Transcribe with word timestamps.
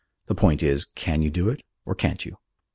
The 0.25 0.33
point 0.33 0.63
is, 0.63 0.83
can 0.85 1.21
you 1.21 1.29
do 1.29 1.47
it, 1.49 1.61
or 1.85 1.93
can't 1.93 2.25
you?" 2.25 2.39